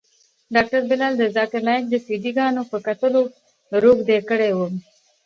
ډاکتر 0.53 0.81
بلال 0.89 1.13
د 1.17 1.23
ذاکر 1.35 1.61
نايک 1.67 1.85
د 1.89 1.95
سي 2.05 2.15
ډي 2.23 2.31
ګانو 2.37 2.61
په 2.71 2.77
کتلو 2.87 3.21
روږدى 3.81 4.17
کړى 4.29 4.51
وم. 4.53 4.73